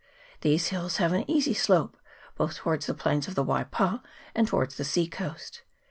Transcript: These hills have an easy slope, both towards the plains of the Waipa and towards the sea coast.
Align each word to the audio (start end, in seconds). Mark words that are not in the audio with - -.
These 0.39 0.69
hills 0.69 0.97
have 0.97 1.13
an 1.13 1.29
easy 1.29 1.53
slope, 1.53 1.95
both 2.35 2.55
towards 2.55 2.87
the 2.87 2.95
plains 2.95 3.27
of 3.27 3.35
the 3.35 3.45
Waipa 3.45 4.01
and 4.33 4.47
towards 4.47 4.73
the 4.77 4.83
sea 4.83 5.05
coast. 5.05 5.61